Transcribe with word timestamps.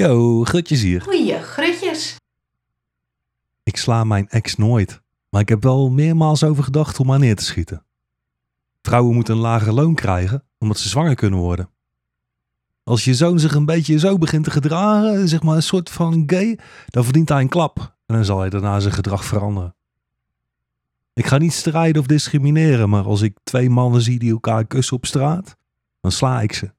Yo, 0.00 0.44
Grutjes 0.44 0.82
hier. 0.82 1.02
Goeie 1.02 1.42
grutjes. 1.42 2.16
Ik 3.62 3.76
sla 3.76 4.04
mijn 4.04 4.28
ex 4.28 4.56
nooit. 4.56 5.00
Maar 5.30 5.40
ik 5.40 5.48
heb 5.48 5.62
wel 5.62 5.90
meermaals 5.90 6.44
over 6.44 6.64
gedacht 6.64 7.00
om 7.00 7.10
haar 7.10 7.18
neer 7.18 7.36
te 7.36 7.44
schieten. 7.44 7.84
Vrouwen 8.82 9.14
moeten 9.14 9.34
een 9.34 9.40
lager 9.40 9.72
loon 9.72 9.94
krijgen, 9.94 10.44
omdat 10.58 10.78
ze 10.78 10.88
zwanger 10.88 11.14
kunnen 11.14 11.38
worden. 11.38 11.70
Als 12.82 13.04
je 13.04 13.14
zoon 13.14 13.38
zich 13.38 13.54
een 13.54 13.64
beetje 13.64 13.98
zo 13.98 14.18
begint 14.18 14.44
te 14.44 14.50
gedragen, 14.50 15.28
zeg 15.28 15.42
maar 15.42 15.56
een 15.56 15.62
soort 15.62 15.90
van 15.90 16.22
gay, 16.26 16.58
dan 16.86 17.04
verdient 17.04 17.28
hij 17.28 17.40
een 17.40 17.48
klap. 17.48 17.78
En 18.06 18.14
dan 18.14 18.24
zal 18.24 18.40
hij 18.40 18.50
daarna 18.50 18.80
zijn 18.80 18.94
gedrag 18.94 19.24
veranderen. 19.24 19.74
Ik 21.12 21.26
ga 21.26 21.38
niet 21.38 21.52
strijden 21.52 22.00
of 22.00 22.06
discrimineren, 22.06 22.88
maar 22.88 23.04
als 23.04 23.20
ik 23.20 23.38
twee 23.42 23.70
mannen 23.70 24.02
zie 24.02 24.18
die 24.18 24.32
elkaar 24.32 24.66
kussen 24.66 24.96
op 24.96 25.06
straat, 25.06 25.56
dan 26.00 26.12
sla 26.12 26.40
ik 26.40 26.52
ze. 26.52 26.72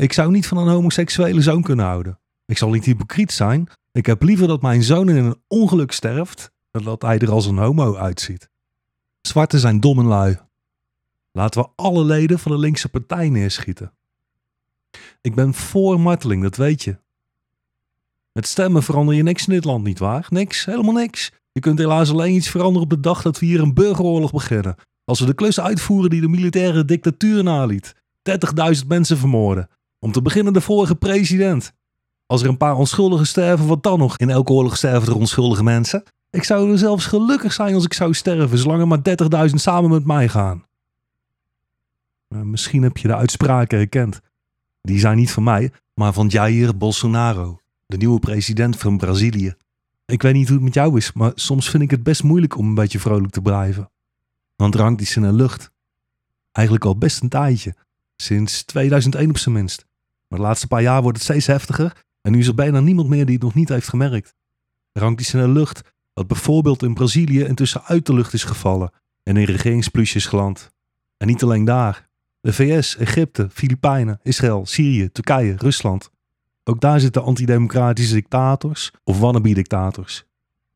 Ik 0.00 0.12
zou 0.12 0.30
niet 0.30 0.46
van 0.46 0.58
een 0.58 0.68
homoseksuele 0.68 1.40
zoon 1.40 1.62
kunnen 1.62 1.84
houden. 1.84 2.18
Ik 2.46 2.58
zal 2.58 2.70
niet 2.70 2.84
hypocriet 2.84 3.32
zijn. 3.32 3.68
Ik 3.92 4.06
heb 4.06 4.22
liever 4.22 4.46
dat 4.46 4.62
mijn 4.62 4.82
zoon 4.82 5.08
in 5.08 5.16
een 5.16 5.42
ongeluk 5.48 5.92
sterft, 5.92 6.50
dan 6.70 6.84
dat 6.84 7.02
hij 7.02 7.18
er 7.18 7.30
als 7.30 7.46
een 7.46 7.58
homo 7.58 7.96
uitziet. 7.96 8.50
Zwarten 9.20 9.58
zijn 9.58 9.80
dom 9.80 9.98
en 9.98 10.04
lui. 10.04 10.38
Laten 11.32 11.62
we 11.62 11.68
alle 11.76 12.04
leden 12.04 12.38
van 12.38 12.52
de 12.52 12.58
linkse 12.58 12.88
partij 12.88 13.28
neerschieten. 13.28 13.92
Ik 15.20 15.34
ben 15.34 15.54
voor 15.54 16.00
marteling, 16.00 16.42
dat 16.42 16.56
weet 16.56 16.82
je. 16.82 16.96
Met 18.32 18.46
stemmen 18.46 18.82
verander 18.82 19.14
je 19.14 19.22
niks 19.22 19.46
in 19.46 19.52
dit 19.52 19.64
land, 19.64 19.84
nietwaar? 19.84 20.26
Niks, 20.28 20.64
helemaal 20.64 20.94
niks. 20.94 21.32
Je 21.52 21.60
kunt 21.60 21.78
helaas 21.78 22.10
alleen 22.10 22.34
iets 22.34 22.50
veranderen 22.50 22.82
op 22.82 22.90
de 22.90 23.00
dag 23.00 23.22
dat 23.22 23.38
we 23.38 23.46
hier 23.46 23.60
een 23.60 23.74
burgeroorlog 23.74 24.32
beginnen. 24.32 24.76
Als 25.04 25.20
we 25.20 25.26
de 25.26 25.34
klus 25.34 25.60
uitvoeren 25.60 26.10
die 26.10 26.20
de 26.20 26.28
militaire 26.28 26.84
dictatuur 26.84 27.42
naliet. 27.42 27.94
30.000 28.80 28.86
mensen 28.86 29.18
vermoorden. 29.18 29.68
Om 30.00 30.12
te 30.12 30.22
beginnen 30.22 30.52
de 30.52 30.60
vorige 30.60 30.94
president. 30.94 31.72
Als 32.26 32.42
er 32.42 32.48
een 32.48 32.56
paar 32.56 32.76
onschuldigen 32.76 33.26
sterven, 33.26 33.66
wat 33.66 33.82
dan 33.82 33.98
nog? 33.98 34.16
In 34.16 34.30
elke 34.30 34.52
oorlog 34.52 34.76
sterven 34.76 35.08
er 35.08 35.18
onschuldige 35.18 35.62
mensen. 35.62 36.02
Ik 36.30 36.44
zou 36.44 36.70
er 36.70 36.78
zelfs 36.78 37.06
gelukkig 37.06 37.52
zijn 37.52 37.74
als 37.74 37.84
ik 37.84 37.92
zou 37.92 38.14
sterven, 38.14 38.58
zolang 38.58 38.80
er 38.80 38.88
maar 38.88 39.48
30.000 39.48 39.54
samen 39.54 39.90
met 39.90 40.04
mij 40.04 40.28
gaan. 40.28 40.64
Uh, 42.28 42.40
misschien 42.40 42.82
heb 42.82 42.96
je 42.96 43.08
de 43.08 43.16
uitspraken 43.16 43.78
herkend. 43.78 44.20
Die 44.82 44.98
zijn 44.98 45.16
niet 45.16 45.30
van 45.30 45.42
mij, 45.42 45.72
maar 45.94 46.12
van 46.12 46.26
Jair 46.26 46.76
Bolsonaro, 46.76 47.60
de 47.86 47.96
nieuwe 47.96 48.18
president 48.18 48.76
van 48.76 48.96
Brazilië. 48.96 49.54
Ik 50.06 50.22
weet 50.22 50.34
niet 50.34 50.46
hoe 50.46 50.56
het 50.56 50.64
met 50.64 50.74
jou 50.74 50.96
is, 50.96 51.12
maar 51.12 51.32
soms 51.34 51.70
vind 51.70 51.82
ik 51.82 51.90
het 51.90 52.02
best 52.02 52.22
moeilijk 52.22 52.56
om 52.56 52.66
een 52.66 52.74
beetje 52.74 52.98
vrolijk 52.98 53.32
te 53.32 53.42
blijven. 53.42 53.90
Want 54.56 54.74
er 54.74 54.80
hangt 54.80 55.00
iets 55.00 55.16
in 55.16 55.22
de 55.22 55.32
lucht. 55.32 55.70
Eigenlijk 56.52 56.86
al 56.86 56.96
best 56.96 57.22
een 57.22 57.28
tijdje. 57.28 57.74
Sinds 58.16 58.62
2001 58.62 59.30
op 59.30 59.38
zijn 59.38 59.54
minst. 59.54 59.86
Maar 60.30 60.38
de 60.38 60.44
laatste 60.44 60.66
paar 60.66 60.82
jaar 60.82 61.02
wordt 61.02 61.16
het 61.16 61.26
steeds 61.26 61.46
heftiger 61.46 62.04
en 62.20 62.32
nu 62.32 62.38
is 62.38 62.46
er 62.46 62.54
bijna 62.54 62.80
niemand 62.80 63.08
meer 63.08 63.24
die 63.24 63.34
het 63.34 63.44
nog 63.44 63.54
niet 63.54 63.68
heeft 63.68 63.88
gemerkt. 63.88 64.34
Er 64.92 65.02
hangt 65.02 65.20
iets 65.20 65.34
in 65.34 65.40
de 65.40 65.48
lucht 65.48 65.82
dat 66.14 66.26
bijvoorbeeld 66.26 66.82
in 66.82 66.94
Brazilië 66.94 67.44
intussen 67.44 67.82
uit 67.84 68.06
de 68.06 68.14
lucht 68.14 68.32
is 68.32 68.44
gevallen 68.44 68.92
en 69.22 69.36
in 69.36 69.44
regeringsplusjes 69.44 70.26
geland. 70.26 70.70
En 71.16 71.26
niet 71.26 71.42
alleen 71.42 71.64
daar. 71.64 72.08
De 72.40 72.52
VS, 72.52 72.96
Egypte, 72.96 73.48
Filipijnen, 73.52 74.20
Israël, 74.22 74.66
Syrië, 74.66 75.12
Turkije, 75.12 75.54
Rusland. 75.56 76.10
Ook 76.64 76.80
daar 76.80 77.00
zitten 77.00 77.22
antidemocratische 77.22 78.14
dictators 78.14 78.90
of 79.04 79.18
wannabe-dictators. 79.18 80.24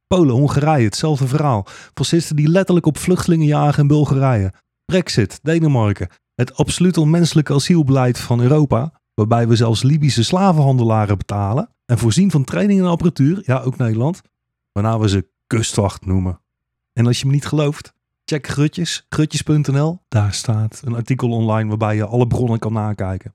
Polen, 0.06 0.34
Hongarije, 0.34 0.84
hetzelfde 0.84 1.26
verhaal. 1.26 1.66
Fascisten 1.94 2.36
die 2.36 2.48
letterlijk 2.48 2.86
op 2.86 2.98
vluchtelingen 2.98 3.46
jagen 3.46 3.80
in 3.80 3.86
Bulgarije. 3.86 4.52
Brexit, 4.84 5.38
Denemarken. 5.42 6.08
Het 6.34 6.56
absoluut 6.56 6.96
onmenselijke 6.96 7.54
asielbeleid 7.54 8.18
van 8.18 8.40
Europa, 8.40 9.00
waarbij 9.14 9.48
we 9.48 9.56
zelfs 9.56 9.82
Libische 9.82 10.22
slavenhandelaren 10.22 11.18
betalen 11.18 11.68
en 11.86 11.98
voorzien 11.98 12.30
van 12.30 12.44
training 12.44 12.80
en 12.80 12.86
apparatuur, 12.86 13.42
ja 13.44 13.60
ook 13.60 13.76
Nederland, 13.76 14.22
waarna 14.72 14.98
we 14.98 15.08
ze 15.08 15.28
kustwacht 15.46 16.06
noemen. 16.06 16.40
En 16.92 17.06
als 17.06 17.20
je 17.20 17.26
me 17.26 17.32
niet 17.32 17.46
gelooft, 17.46 17.94
check 18.24 18.46
Grutjes, 18.46 19.06
grutjes.nl. 19.08 20.00
Daar 20.08 20.32
staat 20.32 20.82
een 20.84 20.94
artikel 20.94 21.30
online 21.30 21.68
waarbij 21.68 21.96
je 21.96 22.06
alle 22.06 22.26
bronnen 22.26 22.58
kan 22.58 22.72
nakijken. 22.72 23.34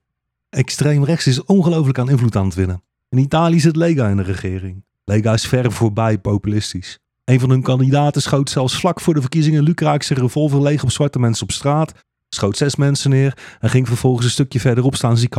Extreem 0.50 1.04
rechts 1.04 1.26
is 1.26 1.44
ongelooflijk 1.44 1.98
aan 1.98 2.10
invloed 2.10 2.36
aan 2.36 2.44
het 2.44 2.54
winnen. 2.54 2.82
In 3.08 3.18
Italië 3.18 3.60
zit 3.60 3.76
Lega 3.76 4.08
in 4.08 4.16
de 4.16 4.22
regering. 4.22 4.84
Lega 5.04 5.32
is 5.32 5.46
ver 5.46 5.72
voorbij 5.72 6.18
populistisch. 6.18 6.98
Een 7.24 7.40
van 7.40 7.50
hun 7.50 7.62
kandidaten 7.62 8.22
schoot 8.22 8.50
zelfs 8.50 8.78
vlak 8.78 9.00
voor 9.00 9.14
de 9.14 9.20
verkiezingen 9.20 9.62
Lucraak 9.62 10.02
zijn 10.02 10.18
revolver 10.18 10.62
leeg 10.62 10.82
op 10.82 10.90
zwarte 10.90 11.18
mensen 11.18 11.42
op 11.42 11.52
straat, 11.52 11.92
schoot 12.34 12.56
zes 12.56 12.76
mensen 12.76 13.10
neer 13.10 13.38
en 13.60 13.70
ging 13.70 13.86
vervolgens 13.86 14.24
een 14.24 14.30
stukje 14.30 14.60
verderop 14.60 14.94
staan 14.94 15.16
ziek 15.16 15.36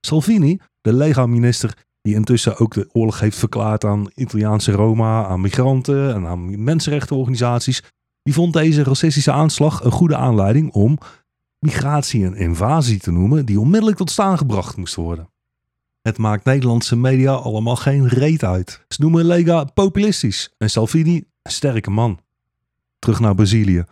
Salvini, 0.00 0.58
de 0.80 0.92
Lega-minister, 0.92 1.76
die 2.00 2.14
intussen 2.14 2.58
ook 2.58 2.74
de 2.74 2.88
oorlog 2.92 3.20
heeft 3.20 3.38
verklaard 3.38 3.84
aan 3.84 4.10
Italiaanse 4.14 4.72
Roma, 4.72 5.26
aan 5.26 5.40
migranten 5.40 6.14
en 6.14 6.26
aan 6.26 6.64
mensenrechtenorganisaties, 6.64 7.82
die 8.22 8.34
vond 8.34 8.52
deze 8.52 8.82
racistische 8.82 9.32
aanslag 9.32 9.84
een 9.84 9.90
goede 9.90 10.16
aanleiding 10.16 10.72
om 10.72 10.98
migratie 11.58 12.24
en 12.24 12.36
invasie 12.36 12.98
te 12.98 13.10
noemen, 13.10 13.46
die 13.46 13.60
onmiddellijk 13.60 13.96
tot 13.96 14.10
staan 14.10 14.38
gebracht 14.38 14.76
moest 14.76 14.94
worden. 14.94 15.28
Het 16.02 16.18
maakt 16.18 16.44
Nederlandse 16.44 16.96
media 16.96 17.32
allemaal 17.32 17.76
geen 17.76 18.08
reet 18.08 18.44
uit. 18.44 18.84
Ze 18.88 19.00
noemen 19.00 19.24
Lega 19.24 19.64
populistisch 19.64 20.54
en 20.58 20.70
Salvini 20.70 21.24
een 21.42 21.52
sterke 21.52 21.90
man. 21.90 22.20
Terug 22.98 23.20
naar 23.20 23.34
Brazilië. 23.34 23.84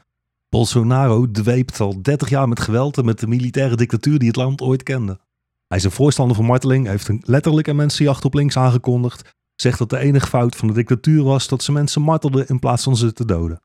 Bolsonaro 0.52 1.30
dweept 1.30 1.80
al 1.80 2.02
30 2.02 2.28
jaar 2.28 2.48
met 2.48 2.60
geweld 2.60 2.98
en 2.98 3.04
met 3.04 3.18
de 3.18 3.26
militaire 3.26 3.76
dictatuur 3.76 4.18
die 4.18 4.28
het 4.28 4.36
land 4.36 4.60
ooit 4.60 4.82
kende. 4.82 5.20
Hij 5.66 5.78
is 5.78 5.84
een 5.84 5.90
voorstander 5.90 6.36
van 6.36 6.44
marteling, 6.44 6.86
heeft 6.86 7.08
een 7.08 7.22
letterlijk 7.24 7.66
een 7.66 7.76
mensenjacht 7.76 8.24
op 8.24 8.34
links 8.34 8.56
aangekondigd, 8.56 9.34
zegt 9.54 9.78
dat 9.78 9.90
de 9.90 9.98
enige 9.98 10.26
fout 10.26 10.56
van 10.56 10.68
de 10.68 10.74
dictatuur 10.74 11.22
was 11.22 11.48
dat 11.48 11.62
ze 11.62 11.72
mensen 11.72 12.02
martelden 12.02 12.48
in 12.48 12.58
plaats 12.58 12.82
van 12.82 12.96
ze 12.96 13.12
te 13.12 13.24
doden. 13.24 13.62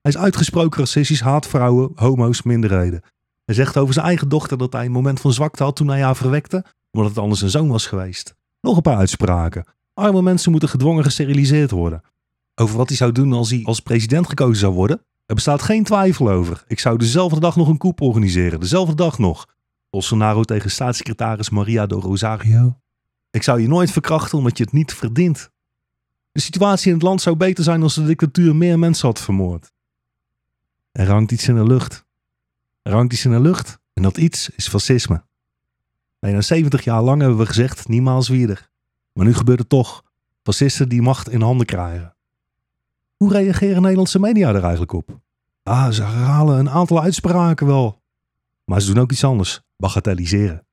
Hij 0.00 0.12
is 0.12 0.18
uitgesproken 0.18 0.80
racistisch, 0.80 1.20
haat 1.20 1.46
vrouwen, 1.46 1.90
homo's, 1.94 2.42
minderheden. 2.42 3.02
Hij 3.44 3.54
zegt 3.54 3.76
over 3.76 3.94
zijn 3.94 4.06
eigen 4.06 4.28
dochter 4.28 4.58
dat 4.58 4.72
hij 4.72 4.84
een 4.84 4.92
moment 4.92 5.20
van 5.20 5.32
zwakte 5.32 5.62
had 5.62 5.76
toen 5.76 5.88
hij 5.88 6.02
haar 6.02 6.16
verwekte, 6.16 6.64
omdat 6.90 7.10
het 7.10 7.18
anders 7.18 7.40
een 7.42 7.50
zoon 7.50 7.68
was 7.68 7.86
geweest. 7.86 8.34
Nog 8.60 8.76
een 8.76 8.82
paar 8.82 8.96
uitspraken. 8.96 9.64
Arme 9.94 10.22
mensen 10.22 10.50
moeten 10.50 10.68
gedwongen 10.68 11.04
gesteriliseerd 11.04 11.70
worden. 11.70 12.02
Over 12.54 12.76
wat 12.76 12.88
hij 12.88 12.96
zou 12.96 13.12
doen 13.12 13.32
als 13.32 13.50
hij 13.50 13.60
als 13.64 13.80
president 13.80 14.28
gekozen 14.28 14.60
zou 14.60 14.74
worden, 14.74 15.04
er 15.30 15.36
bestaat 15.36 15.62
geen 15.62 15.84
twijfel 15.84 16.30
over. 16.30 16.64
Ik 16.66 16.78
zou 16.80 16.98
dezelfde 16.98 17.40
dag 17.40 17.56
nog 17.56 17.68
een 17.68 17.76
koep 17.76 18.00
organiseren, 18.00 18.60
dezelfde 18.60 18.94
dag 18.94 19.18
nog. 19.18 19.46
Bolsonaro 19.90 20.42
tegen 20.42 20.70
staatssecretaris 20.70 21.50
Maria 21.50 21.86
do 21.86 21.98
Rosario. 21.98 22.80
Ik 23.30 23.42
zou 23.42 23.60
je 23.60 23.68
nooit 23.68 23.90
verkrachten 23.90 24.38
omdat 24.38 24.58
je 24.58 24.64
het 24.64 24.72
niet 24.72 24.94
verdient. 24.94 25.50
De 26.32 26.40
situatie 26.40 26.88
in 26.88 26.94
het 26.94 27.02
land 27.02 27.22
zou 27.22 27.36
beter 27.36 27.64
zijn 27.64 27.82
als 27.82 27.94
de 27.94 28.04
dictatuur 28.04 28.56
meer 28.56 28.78
mensen 28.78 29.06
had 29.06 29.20
vermoord. 29.20 29.72
Er 30.92 31.10
hangt 31.10 31.32
iets 31.32 31.48
in 31.48 31.54
de 31.54 31.66
lucht. 31.66 32.04
Er 32.82 32.92
hangt 32.92 33.12
iets 33.12 33.24
in 33.24 33.30
de 33.30 33.40
lucht 33.40 33.78
en 33.92 34.02
dat 34.02 34.16
iets 34.16 34.48
is 34.48 34.68
fascisme. 34.68 35.24
Bijna 36.18 36.40
70 36.40 36.84
jaar 36.84 37.02
lang 37.02 37.20
hebben 37.20 37.38
we 37.38 37.46
gezegd 37.46 37.88
niemals 37.88 38.28
wieder. 38.28 38.70
Maar 39.12 39.26
nu 39.26 39.34
gebeurt 39.34 39.58
het 39.58 39.68
toch. 39.68 40.02
Fascisten 40.42 40.88
die 40.88 41.02
macht 41.02 41.28
in 41.28 41.40
handen 41.40 41.66
krijgen. 41.66 42.14
Hoe 43.24 43.32
reageren 43.32 43.82
Nederlandse 43.82 44.18
media 44.18 44.48
er 44.48 44.62
eigenlijk 44.62 44.92
op? 44.92 45.20
Ah, 45.62 45.90
ze 45.90 46.02
herhalen 46.02 46.58
een 46.58 46.70
aantal 46.70 47.02
uitspraken 47.02 47.66
wel. 47.66 48.02
Maar 48.64 48.80
ze 48.80 48.92
doen 48.92 49.02
ook 49.02 49.12
iets 49.12 49.24
anders 49.24 49.60
bagatelliseren. 49.76 50.66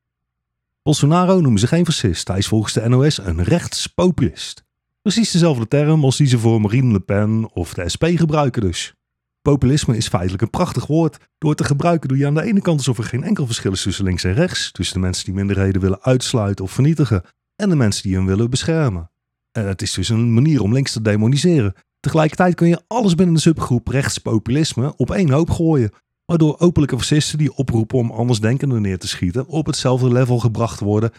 Bolsonaro 0.81 1.39
noemen 1.39 1.59
ze 1.59 1.67
geen 1.67 1.85
fascist. 1.85 2.27
Hij 2.27 2.37
is 2.37 2.47
volgens 2.47 2.73
de 2.73 2.89
NOS 2.89 3.17
een 3.17 3.43
rechtspopulist. 3.43 4.63
Precies 5.01 5.31
dezelfde 5.31 5.67
term 5.67 6.03
als 6.03 6.17
die 6.17 6.27
ze 6.27 6.39
voor 6.39 6.61
Marine 6.61 6.91
Le 6.91 6.99
Pen 6.99 7.49
of 7.53 7.73
de 7.73 7.89
SP 7.93 8.03
gebruiken 8.15 8.61
dus. 8.61 8.93
Populisme 9.41 9.97
is 9.97 10.07
feitelijk 10.07 10.41
een 10.41 10.49
prachtig 10.49 10.85
woord. 10.85 11.17
Door 11.37 11.55
te 11.55 11.63
gebruiken 11.63 12.07
doe 12.07 12.17
je 12.17 12.25
aan 12.25 12.33
de 12.33 12.43
ene 12.43 12.61
kant 12.61 12.77
alsof 12.77 12.97
er 12.97 13.03
geen 13.03 13.23
enkel 13.23 13.45
verschil 13.45 13.71
is 13.71 13.81
tussen 13.81 14.05
links 14.05 14.23
en 14.23 14.33
rechts. 14.33 14.71
Tussen 14.71 14.95
de 14.95 15.01
mensen 15.01 15.25
die 15.25 15.33
minderheden 15.33 15.81
willen 15.81 16.01
uitsluiten 16.01 16.65
of 16.65 16.71
vernietigen. 16.71 17.23
En 17.55 17.69
de 17.69 17.75
mensen 17.75 18.03
die 18.03 18.15
hen 18.15 18.25
willen 18.25 18.49
beschermen. 18.49 19.09
En 19.51 19.67
het 19.67 19.81
is 19.81 19.93
dus 19.93 20.09
een 20.09 20.33
manier 20.33 20.61
om 20.61 20.73
links 20.73 20.91
te 20.91 21.01
demoniseren. 21.01 21.73
Tegelijkertijd 22.07 22.55
kun 22.55 22.67
je 22.67 22.81
alles 22.87 23.15
binnen 23.15 23.35
de 23.35 23.41
subgroep 23.41 23.87
rechtspopulisme 23.87 24.93
op 24.95 25.11
één 25.11 25.29
hoop 25.29 25.49
gooien 25.49 25.91
waardoor 26.25 26.59
openlijke 26.59 26.97
fascisten 26.97 27.37
die 27.37 27.55
oproepen 27.55 27.97
om 27.97 28.11
andersdenkenden 28.11 28.81
neer 28.81 28.99
te 28.99 29.07
schieten 29.07 29.47
op 29.47 29.65
hetzelfde 29.65 30.11
level 30.11 30.39
gebracht 30.39 30.79
worden 30.79 31.11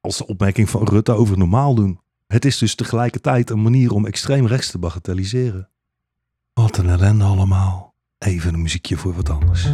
als 0.00 0.16
de 0.16 0.26
opmerking 0.26 0.70
van 0.70 0.88
Rutte 0.88 1.12
over 1.12 1.38
normaal 1.38 1.74
doen. 1.74 2.00
Het 2.26 2.44
is 2.44 2.58
dus 2.58 2.74
tegelijkertijd 2.74 3.50
een 3.50 3.62
manier 3.62 3.92
om 3.92 4.06
extreem 4.06 4.46
rechts 4.46 4.70
te 4.70 4.78
bagatelliseren. 4.78 5.68
Wat 6.52 6.76
een 6.76 6.88
ellende 6.88 7.24
allemaal. 7.24 7.94
Even 8.18 8.54
een 8.54 8.62
muziekje 8.62 8.96
voor 8.96 9.14
wat 9.14 9.30
anders. 9.30 9.66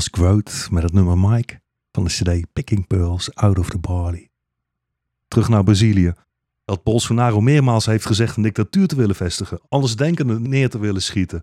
Gehoord 0.00 0.68
met 0.70 0.82
het 0.82 0.92
nummer 0.92 1.18
Mike 1.18 1.60
van 1.92 2.04
de 2.04 2.10
CD 2.10 2.52
Picking 2.52 2.86
Pearls 2.86 3.34
Out 3.34 3.58
of 3.58 3.70
the 3.70 3.78
Body. 3.78 4.28
Terug 5.28 5.48
naar 5.48 5.64
Brazilië. 5.64 6.12
Dat 6.64 6.82
Bolsonaro 6.82 7.40
meermaals 7.40 7.86
heeft 7.86 8.06
gezegd 8.06 8.36
een 8.36 8.42
dictatuur 8.42 8.86
te 8.86 8.96
willen 8.96 9.14
vestigen, 9.14 9.60
allesdenkenden 9.68 10.48
neer 10.48 10.70
te 10.70 10.78
willen 10.78 11.02
schieten, 11.02 11.42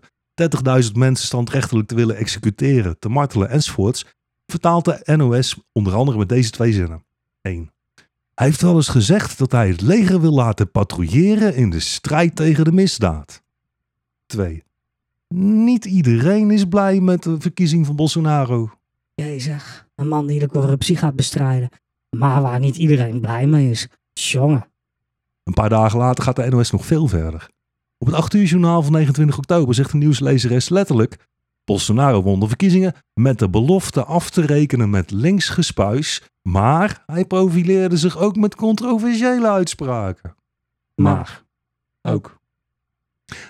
30.000 0.84 0.92
mensen 0.92 1.26
standrechtelijk 1.26 1.88
te 1.88 1.94
willen 1.94 2.16
executeren, 2.16 2.98
te 2.98 3.08
martelen 3.08 3.48
enzovoorts, 3.48 4.04
vertaalt 4.46 4.84
de 4.84 5.16
NOS 5.16 5.60
onder 5.72 5.94
andere 5.94 6.18
met 6.18 6.28
deze 6.28 6.50
twee 6.50 6.72
zinnen. 6.72 7.04
1. 7.42 7.72
Hij 8.34 8.46
heeft 8.46 8.62
wel 8.62 8.74
eens 8.74 8.88
gezegd 8.88 9.38
dat 9.38 9.52
hij 9.52 9.68
het 9.68 9.80
leger 9.80 10.20
wil 10.20 10.32
laten 10.32 10.70
patrouilleren 10.70 11.54
in 11.54 11.70
de 11.70 11.80
strijd 11.80 12.36
tegen 12.36 12.64
de 12.64 12.72
misdaad. 12.72 13.42
2. 14.26 14.64
Niet 15.34 15.84
iedereen 15.84 16.50
is 16.50 16.64
blij 16.64 17.00
met 17.00 17.22
de 17.22 17.40
verkiezing 17.40 17.86
van 17.86 17.96
Bolsonaro. 17.96 18.70
Jezus, 19.14 19.84
een 19.94 20.08
man 20.08 20.26
die 20.26 20.38
de 20.38 20.48
corruptie 20.48 20.96
gaat 20.96 21.16
bestrijden. 21.16 21.68
Maar 22.16 22.42
waar 22.42 22.60
niet 22.60 22.76
iedereen 22.76 23.20
blij 23.20 23.46
mee 23.46 23.70
is. 23.70 23.88
Jongen. 24.12 24.66
Een 25.44 25.52
paar 25.52 25.68
dagen 25.68 25.98
later 25.98 26.24
gaat 26.24 26.36
de 26.36 26.48
NOS 26.48 26.70
nog 26.70 26.86
veel 26.86 27.06
verder. 27.06 27.48
Op 27.98 28.06
het 28.06 28.16
8 28.16 28.34
uur 28.34 28.44
journaal 28.44 28.82
van 28.82 28.92
29 28.92 29.38
oktober 29.38 29.74
zegt 29.74 29.90
de 29.90 29.96
nieuwslezeres 29.96 30.68
letterlijk... 30.68 31.16
Bolsonaro 31.64 32.22
won 32.22 32.40
de 32.40 32.48
verkiezingen 32.48 32.94
met 33.14 33.38
de 33.38 33.50
belofte 33.50 34.04
af 34.04 34.30
te 34.30 34.46
rekenen 34.46 34.90
met 34.90 35.10
links 35.10 35.48
gespuis, 35.48 36.22
maar 36.42 37.02
hij 37.06 37.24
profileerde 37.24 37.96
zich 37.96 38.18
ook 38.18 38.36
met 38.36 38.54
controversiële 38.54 39.48
uitspraken. 39.48 40.36
Maar 40.94 41.44
ook. 42.02 42.40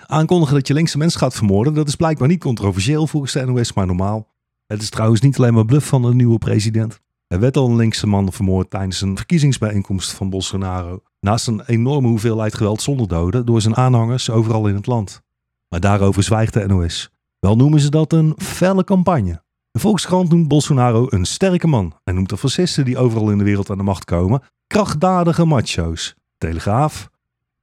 Aankondigen 0.05 0.55
dat 0.55 0.67
je 0.67 0.73
linkse 0.73 0.97
mensen 0.97 1.19
gaat 1.19 1.35
vermoorden, 1.35 1.73
dat 1.73 1.87
is 1.87 1.95
blijkbaar 1.95 2.27
niet 2.27 2.39
controversieel 2.39 3.07
volgens 3.07 3.33
de 3.33 3.45
NOS, 3.45 3.73
maar 3.73 3.85
normaal. 3.85 4.27
Het 4.65 4.81
is 4.81 4.89
trouwens 4.89 5.21
niet 5.21 5.37
alleen 5.37 5.53
maar 5.53 5.65
bluff 5.65 5.87
van 5.87 6.01
de 6.01 6.13
nieuwe 6.13 6.37
president. 6.37 6.99
Er 7.27 7.39
werd 7.39 7.57
al 7.57 7.69
een 7.69 7.75
linkse 7.75 8.07
man 8.07 8.31
vermoord 8.31 8.69
tijdens 8.69 9.01
een 9.01 9.17
verkiezingsbijeenkomst 9.17 10.11
van 10.11 10.29
Bolsonaro. 10.29 11.01
Naast 11.19 11.47
een 11.47 11.61
enorme 11.65 12.07
hoeveelheid 12.07 12.53
geweld 12.53 12.81
zonder 12.81 13.07
doden 13.07 13.45
door 13.45 13.61
zijn 13.61 13.75
aanhangers 13.75 14.29
overal 14.29 14.67
in 14.67 14.75
het 14.75 14.85
land. 14.85 15.21
Maar 15.69 15.79
daarover 15.79 16.23
zwijgt 16.23 16.53
de 16.53 16.67
NOS. 16.67 17.09
Wel 17.39 17.55
noemen 17.55 17.79
ze 17.79 17.89
dat 17.89 18.13
een 18.13 18.33
felle 18.37 18.83
campagne. 18.83 19.43
De 19.71 19.79
Volkskrant 19.79 20.29
noemt 20.29 20.47
Bolsonaro 20.47 21.05
een 21.09 21.25
sterke 21.25 21.67
man 21.67 21.93
en 22.03 22.15
noemt 22.15 22.29
de 22.29 22.37
fascisten 22.37 22.85
die 22.85 22.97
overal 22.97 23.31
in 23.31 23.37
de 23.37 23.43
wereld 23.43 23.69
aan 23.69 23.77
de 23.77 23.83
macht 23.83 24.05
komen 24.05 24.41
krachtdadige 24.67 25.45
macho's. 25.45 26.15
Telegraaf, 26.37 27.09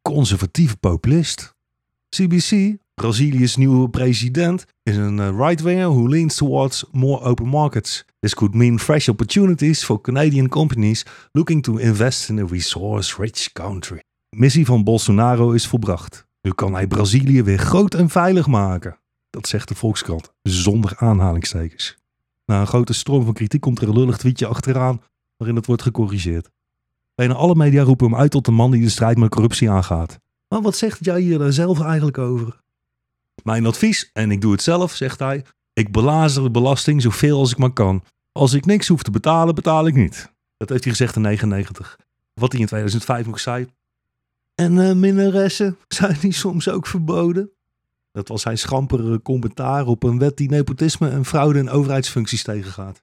conservatieve 0.03 0.77
populist. 0.77 1.54
CBC, 2.15 2.77
Brazilië's 2.95 3.57
nieuwe 3.57 3.89
president, 3.89 4.65
is 4.83 4.97
een 4.97 5.19
uh, 5.19 5.29
right-winger 5.39 5.89
who 5.89 6.09
leans 6.09 6.35
towards 6.35 6.85
more 6.93 7.21
open 7.21 7.47
markets. 7.47 8.05
This 8.21 8.35
could 8.35 8.55
mean 8.55 8.79
fresh 8.79 9.09
opportunities 9.09 9.85
for 9.85 10.01
Canadian 10.01 10.49
companies 10.49 11.07
looking 11.33 11.63
to 11.63 11.77
invest 11.77 12.29
in 12.29 12.39
a 12.39 12.45
resource-rich 12.47 13.53
country. 13.53 14.03
Missie 14.37 14.67
van 14.67 14.85
Bolsonaro 14.85 15.51
is 15.51 15.67
volbracht. 15.67 16.27
Nu 16.41 16.53
kan 16.53 16.75
hij 16.75 16.87
Brazilië 16.87 17.43
weer 17.43 17.59
groot 17.59 17.95
en 17.95 18.09
veilig 18.09 18.47
maken. 18.47 18.99
Dat 19.31 19.47
zegt 19.47 19.69
de 19.69 19.75
Volkskrant, 19.75 20.33
zonder 20.43 20.93
aanhalingstekens. 20.97 21.97
Na 22.45 22.61
een 22.61 22.67
grote 22.67 22.93
stroom 22.93 23.25
van 23.25 23.35
kritiek 23.35 23.61
komt 23.61 23.81
er 23.81 23.89
een 23.89 23.99
lullig 23.99 24.17
tweetje 24.17 24.47
achteraan 24.47 25.03
waarin 25.37 25.57
het 25.57 25.67
wordt 25.67 25.83
gecorrigeerd. 25.83 26.51
Bijna 27.15 27.35
alle 27.35 27.55
media 27.55 27.83
roepen 27.83 28.11
hem 28.11 28.17
uit 28.17 28.31
tot 28.31 28.45
de 28.45 28.51
man 28.51 28.71
die 28.71 28.83
de 28.83 28.89
strijd 28.89 29.19
met 29.19 29.31
corruptie 29.31 29.71
aangaat. 29.71 30.23
Maar 30.55 30.63
wat 30.63 30.77
zegt 30.77 31.05
jij 31.05 31.21
hier 31.21 31.39
daar 31.39 31.53
zelf 31.53 31.81
eigenlijk 31.81 32.19
over? 32.19 32.61
Mijn 33.43 33.67
advies, 33.67 34.11
en 34.13 34.31
ik 34.31 34.41
doe 34.41 34.53
het 34.53 34.63
zelf, 34.63 34.95
zegt 34.95 35.19
hij, 35.19 35.45
ik 35.73 35.93
belazer 35.93 36.43
de 36.43 36.51
belasting 36.51 37.03
zoveel 37.03 37.39
als 37.39 37.51
ik 37.51 37.59
maar 37.59 37.73
kan. 37.73 38.05
Als 38.33 38.53
ik 38.53 38.67
niks 38.67 38.89
hoef 38.89 39.03
te 39.03 39.11
betalen, 39.11 39.55
betaal 39.55 39.87
ik 39.87 39.95
niet. 39.95 40.33
Dat 40.57 40.69
heeft 40.69 40.85
hij 40.85 40.93
gezegd 40.93 41.17
in 41.17 41.23
99. 41.23 41.99
Wat 42.35 42.53
hij 42.53 42.61
in 42.61 42.67
2005 42.67 43.27
nog 43.27 43.41
zei. 43.41 43.67
En 44.55 44.77
uh, 44.77 44.93
minnaressen, 44.93 45.77
zijn 45.89 46.17
die 46.21 46.33
soms 46.33 46.69
ook 46.69 46.87
verboden? 46.87 47.51
Dat 48.13 48.29
was 48.29 48.43
zijn 48.43 48.59
schampere 48.59 49.23
commentaar 49.23 49.87
op 49.87 50.03
een 50.03 50.19
wet 50.19 50.37
die 50.37 50.51
nepotisme 50.51 51.09
en 51.09 51.25
fraude 51.25 51.59
in 51.59 51.71
overheidsfuncties 51.71 52.43
tegengaat. 52.43 53.03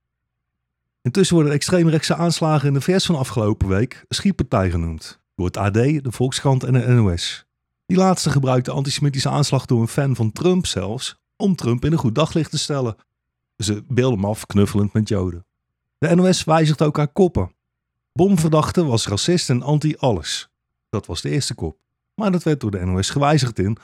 Intussen 1.02 1.36
worden 1.36 1.54
extreemrechtse 1.54 2.16
aanslagen 2.16 2.68
in 2.68 2.74
de 2.74 2.82
VS 2.82 3.06
van 3.06 3.16
afgelopen 3.16 3.68
week 3.68 4.06
schietpartij 4.10 4.70
genoemd. 4.70 5.21
Door 5.36 5.46
het 5.46 5.58
AD, 5.58 5.74
de 5.74 6.12
Volkskrant 6.12 6.64
en 6.64 6.74
de 6.74 6.88
NOS. 6.88 7.46
Die 7.86 7.98
laatste 7.98 8.30
gebruikte 8.30 8.72
antisemitische 8.72 9.30
aanslag 9.30 9.66
door 9.66 9.82
een 9.82 9.88
fan 9.88 10.16
van 10.16 10.32
Trump 10.32 10.66
zelfs 10.66 11.20
om 11.36 11.56
Trump 11.56 11.86
in 11.86 11.92
een 11.92 11.98
goed 11.98 12.16
daglicht 12.16 12.52
te 12.52 12.58
stellen. 12.58 12.96
Ze 13.58 13.84
beelden 13.88 14.20
hem 14.20 14.30
af 14.30 14.46
knuffelend 14.46 14.94
met 14.94 15.08
Joden. 15.08 15.46
De 15.98 16.16
NOS 16.16 16.44
wijzigt 16.44 16.82
ook 16.82 16.98
haar 16.98 17.08
koppen. 17.08 17.52
Bomverdachte 18.14 18.86
was 18.86 19.08
racist 19.08 19.50
en 19.50 19.62
anti-alles. 19.62 20.50
Dat 20.90 21.06
was 21.06 21.22
de 21.22 21.30
eerste 21.30 21.54
kop. 21.54 21.78
Maar 22.16 22.32
dat 22.32 22.44
werd 22.44 22.60
door 22.60 22.72
de 22.72 22.86
NOS 22.86 23.10
gewijzigd 23.10 23.60
in 23.60 23.78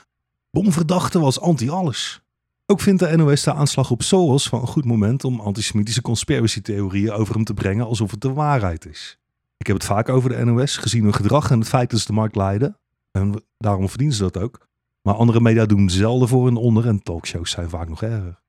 Bomverdachte 0.50 1.18
was 1.18 1.40
anti-alles. 1.40 2.22
Ook 2.66 2.80
vindt 2.80 3.00
de 3.00 3.16
NOS 3.16 3.42
de 3.42 3.54
aanslag 3.54 3.90
op 3.90 4.02
Soros 4.02 4.48
van 4.48 4.60
een 4.60 4.66
goed 4.66 4.84
moment 4.84 5.24
om 5.24 5.40
antisemitische 5.40 6.02
conspiracy-theorieën 6.02 7.12
over 7.12 7.34
hem 7.34 7.44
te 7.44 7.54
brengen 7.54 7.86
alsof 7.86 8.10
het 8.10 8.20
de 8.20 8.32
waarheid 8.32 8.86
is. 8.86 9.18
Ik 9.58 9.66
heb 9.66 9.76
het 9.76 9.84
vaak 9.84 10.08
over 10.08 10.30
de 10.30 10.44
NOS, 10.44 10.76
gezien 10.76 11.02
hun 11.02 11.14
gedrag 11.14 11.50
en 11.50 11.58
het 11.58 11.68
feit 11.68 11.90
dat 11.90 12.00
ze 12.00 12.06
de 12.06 12.12
markt 12.12 12.36
leiden. 12.36 12.78
En 13.10 13.44
daarom 13.56 13.88
verdienen 13.88 14.16
ze 14.16 14.22
dat 14.22 14.42
ook. 14.42 14.68
Maar 15.02 15.14
andere 15.14 15.40
media 15.40 15.66
doen 15.66 15.90
zelden 15.90 16.28
voor 16.28 16.48
en 16.48 16.56
onder 16.56 16.86
en 16.86 17.02
talkshows 17.02 17.50
zijn 17.50 17.68
vaak 17.68 17.88
nog 17.88 18.02
erger. 18.02 18.40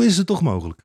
Is 0.00 0.16
het 0.16 0.26
toch 0.26 0.42
mogelijk? 0.42 0.82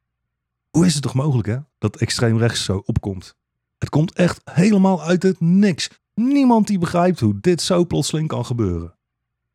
Hoe 0.70 0.86
is 0.86 0.94
het 0.94 1.04
toch 1.04 1.14
mogelijk, 1.14 1.48
hè? 1.48 1.58
Dat 1.78 1.96
extreem 1.96 2.38
rechts 2.38 2.64
zo 2.64 2.82
opkomt. 2.86 3.36
Het 3.78 3.90
komt 3.90 4.14
echt 4.14 4.42
helemaal 4.44 5.02
uit 5.02 5.24
het 5.24 5.40
niks. 5.40 5.90
Niemand 6.14 6.68
die 6.68 6.78
begrijpt 6.78 7.20
hoe 7.20 7.40
dit 7.40 7.62
zo 7.62 7.86
plotseling 7.86 8.28
kan 8.28 8.46
gebeuren. 8.46 8.96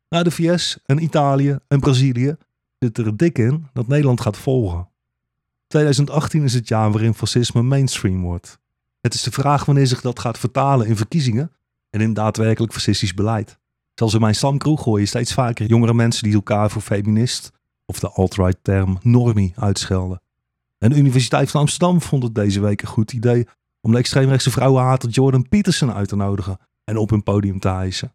Na 0.09 0.23
de 0.23 0.31
VS 0.31 0.77
en 0.85 1.03
Italië 1.03 1.57
en 1.67 1.79
Brazilië 1.79 2.35
zit 2.79 2.97
er 2.97 3.17
dik 3.17 3.37
in 3.37 3.67
dat 3.73 3.87
Nederland 3.87 4.21
gaat 4.21 4.37
volgen. 4.37 4.89
2018 5.67 6.43
is 6.43 6.53
het 6.53 6.67
jaar 6.67 6.91
waarin 6.91 7.13
fascisme 7.13 7.61
mainstream 7.61 8.21
wordt. 8.21 8.59
Het 9.01 9.13
is 9.13 9.21
de 9.21 9.31
vraag 9.31 9.65
wanneer 9.65 9.87
zich 9.87 10.01
dat 10.01 10.19
gaat 10.19 10.37
vertalen 10.37 10.87
in 10.87 10.97
verkiezingen 10.97 11.51
en 11.89 12.01
in 12.01 12.13
daadwerkelijk 12.13 12.73
fascistisch 12.73 13.13
beleid. 13.13 13.57
Zelfs 13.93 14.13
in 14.13 14.21
mijn 14.21 14.35
stamkroeg 14.35 14.83
hoor 14.83 14.99
je 14.99 15.05
steeds 15.05 15.33
vaker 15.33 15.65
jongere 15.65 15.93
mensen 15.93 16.23
die 16.23 16.33
elkaar 16.33 16.71
voor 16.71 16.81
feminist 16.81 17.51
of 17.85 17.99
de 17.99 18.09
alt-right 18.09 18.57
term 18.61 18.97
normie 19.01 19.53
uitschelden. 19.55 20.21
En 20.77 20.89
de 20.89 20.95
Universiteit 20.95 21.51
van 21.51 21.61
Amsterdam 21.61 22.01
vond 22.01 22.23
het 22.23 22.35
deze 22.35 22.61
week 22.61 22.81
een 22.81 22.87
goed 22.87 23.13
idee 23.13 23.47
om 23.81 23.91
de 23.91 23.97
extreemrechtse 23.97 24.51
vrouwenhater 24.51 25.09
Jordan 25.09 25.47
Peterson 25.47 25.93
uit 25.93 26.07
te 26.07 26.15
nodigen 26.15 26.57
en 26.83 26.97
op 26.97 27.09
hun 27.09 27.23
podium 27.23 27.59
te 27.59 27.67
hijsen. 27.67 28.13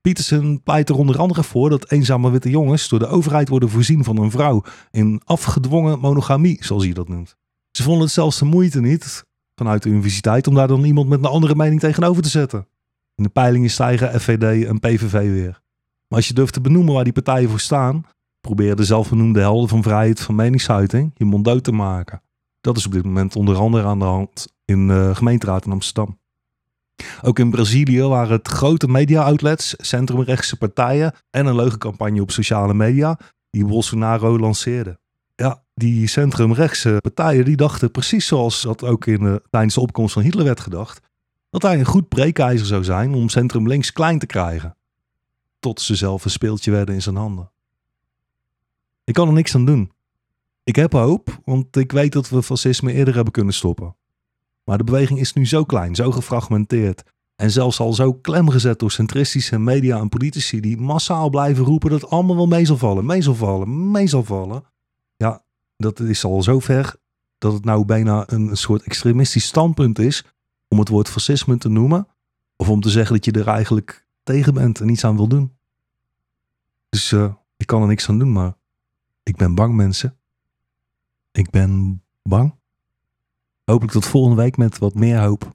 Peterson 0.00 0.62
pleit 0.62 0.88
er 0.88 0.96
onder 0.96 1.18
andere 1.18 1.42
voor 1.42 1.70
dat 1.70 1.90
eenzame 1.90 2.30
witte 2.30 2.50
jongens 2.50 2.88
door 2.88 2.98
de 2.98 3.06
overheid 3.06 3.48
worden 3.48 3.68
voorzien 3.68 4.04
van 4.04 4.16
een 4.16 4.30
vrouw 4.30 4.62
in 4.90 5.20
afgedwongen 5.24 5.98
monogamie, 5.98 6.64
zoals 6.64 6.84
hij 6.84 6.92
dat 6.92 7.08
noemt. 7.08 7.36
Ze 7.70 7.82
vonden 7.82 8.02
het 8.02 8.12
zelfs 8.12 8.38
de 8.38 8.44
moeite 8.44 8.80
niet 8.80 9.24
vanuit 9.54 9.82
de 9.82 9.88
universiteit 9.88 10.46
om 10.46 10.54
daar 10.54 10.68
dan 10.68 10.84
iemand 10.84 11.08
met 11.08 11.18
een 11.18 11.24
andere 11.24 11.54
mening 11.54 11.80
tegenover 11.80 12.22
te 12.22 12.28
zetten. 12.28 12.66
In 13.14 13.24
de 13.24 13.28
peilingen 13.28 13.70
stijgen 13.70 14.20
FVD 14.20 14.66
en 14.66 14.80
PVV 14.80 15.12
weer. 15.12 15.60
Maar 16.08 16.18
als 16.18 16.28
je 16.28 16.34
durft 16.34 16.52
te 16.52 16.60
benoemen 16.60 16.94
waar 16.94 17.04
die 17.04 17.12
partijen 17.12 17.50
voor 17.50 17.60
staan, 17.60 18.04
proberen 18.54 18.76
de 18.76 18.84
zelfbenoemde 18.84 19.40
helden 19.40 19.68
van 19.68 19.82
vrijheid 19.82 20.20
van 20.20 20.34
meningsuiting 20.34 21.10
je 21.14 21.24
mond 21.24 21.44
dood 21.44 21.64
te 21.64 21.72
maken. 21.72 22.22
Dat 22.60 22.76
is 22.76 22.86
op 22.86 22.92
dit 22.92 23.04
moment 23.04 23.36
onder 23.36 23.56
andere 23.56 23.86
aan 23.86 23.98
de 23.98 24.04
hand 24.04 24.46
in 24.64 24.88
de 24.88 25.10
gemeenteraad 25.14 25.64
in 25.64 25.72
Amsterdam. 25.72 26.18
Ook 27.22 27.38
in 27.38 27.50
Brazilië 27.50 28.02
waren 28.02 28.32
het 28.32 28.48
grote 28.48 28.88
media-outlets, 28.88 29.74
centrumrechtse 29.78 30.56
partijen 30.56 31.14
en 31.30 31.46
een 31.46 31.54
leugencampagne 31.54 32.20
op 32.20 32.30
sociale 32.30 32.74
media 32.74 33.18
die 33.50 33.66
Bolsonaro 33.66 34.38
lanceerde. 34.38 34.98
Ja, 35.34 35.62
die 35.74 36.06
centrumrechtse 36.06 36.98
partijen 37.00 37.44
die 37.44 37.56
dachten 37.56 37.90
precies 37.90 38.26
zoals 38.26 38.62
dat 38.62 38.84
ook 38.84 39.06
in 39.06 39.22
de, 39.22 39.42
tijdens 39.50 39.74
de 39.74 39.80
opkomst 39.80 40.12
van 40.12 40.22
Hitler 40.22 40.44
werd 40.44 40.60
gedacht, 40.60 41.00
dat 41.50 41.62
hij 41.62 41.78
een 41.78 41.84
goed 41.84 42.08
breekijzer 42.08 42.66
zou 42.66 42.84
zijn 42.84 43.14
om 43.14 43.28
centrum 43.28 43.68
links 43.68 43.92
klein 43.92 44.18
te 44.18 44.26
krijgen. 44.26 44.76
Tot 45.58 45.80
ze 45.80 45.94
zelf 45.94 46.24
een 46.24 46.30
speeltje 46.30 46.70
werden 46.70 46.94
in 46.94 47.02
zijn 47.02 47.16
handen. 47.16 47.51
Ik 49.04 49.14
kan 49.14 49.28
er 49.28 49.34
niks 49.34 49.54
aan 49.54 49.64
doen. 49.64 49.92
Ik 50.64 50.76
heb 50.76 50.92
hoop, 50.92 51.40
want 51.44 51.76
ik 51.76 51.92
weet 51.92 52.12
dat 52.12 52.28
we 52.28 52.42
fascisme 52.42 52.92
eerder 52.92 53.14
hebben 53.14 53.32
kunnen 53.32 53.54
stoppen. 53.54 53.96
Maar 54.64 54.78
de 54.78 54.84
beweging 54.84 55.18
is 55.18 55.32
nu 55.32 55.46
zo 55.46 55.64
klein, 55.64 55.94
zo 55.94 56.10
gefragmenteerd 56.10 57.02
en 57.36 57.50
zelfs 57.50 57.80
al 57.80 57.92
zo 57.92 58.12
klemgezet 58.12 58.78
door 58.78 58.90
centristische 58.90 59.58
media 59.58 59.98
en 59.98 60.08
politici 60.08 60.60
die 60.60 60.76
massaal 60.76 61.30
blijven 61.30 61.64
roepen 61.64 61.90
dat 61.90 62.00
het 62.00 62.10
allemaal 62.10 62.36
wel 62.36 62.46
mee 62.46 62.64
zal 62.64 62.76
vallen, 62.76 63.06
mee 63.06 63.22
zal 63.22 63.34
vallen, 63.34 63.90
mee 63.90 64.06
zal 64.06 64.24
vallen. 64.24 64.64
Ja, 65.16 65.42
dat 65.76 66.00
is 66.00 66.24
al 66.24 66.42
zo 66.42 66.58
ver 66.58 66.96
dat 67.38 67.52
het 67.52 67.64
nou 67.64 67.84
bijna 67.84 68.24
een 68.26 68.56
soort 68.56 68.82
extremistisch 68.82 69.44
standpunt 69.44 69.98
is 69.98 70.24
om 70.68 70.78
het 70.78 70.88
woord 70.88 71.08
fascisme 71.08 71.58
te 71.58 71.68
noemen 71.68 72.06
of 72.56 72.68
om 72.68 72.80
te 72.80 72.90
zeggen 72.90 73.14
dat 73.14 73.24
je 73.24 73.32
er 73.32 73.48
eigenlijk 73.48 74.06
tegen 74.22 74.54
bent 74.54 74.80
en 74.80 74.88
iets 74.88 75.04
aan 75.04 75.16
wil 75.16 75.28
doen. 75.28 75.52
Dus 76.88 77.12
uh, 77.12 77.34
ik 77.56 77.66
kan 77.66 77.82
er 77.82 77.88
niks 77.88 78.08
aan 78.08 78.18
doen, 78.18 78.32
maar 78.32 78.54
ik 79.32 79.38
ben 79.38 79.54
bang 79.54 79.74
mensen. 79.74 80.16
Ik 81.32 81.50
ben 81.50 82.02
bang. 82.22 82.54
Hopelijk 83.64 83.92
tot 83.92 84.06
volgende 84.06 84.42
week 84.42 84.56
met 84.56 84.78
wat 84.78 84.94
meer 84.94 85.18
hoop. 85.18 85.54